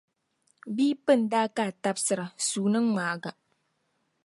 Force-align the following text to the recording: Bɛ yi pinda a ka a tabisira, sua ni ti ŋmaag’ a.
Bɛ 0.75 0.83
yi 0.89 0.95
pinda 1.05 1.39
a 1.45 1.49
ka 1.55 1.63
a 1.69 1.73
tabisira, 1.81 2.25
sua 2.47 2.69
ni 2.71 2.79
ti 2.81 2.85
ŋmaag’ 2.89 3.23
a. 3.29 3.31